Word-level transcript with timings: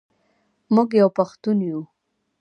موږ 0.73 0.89
یو 1.01 1.09
پښتون 1.17 1.57
یو. 1.69 1.81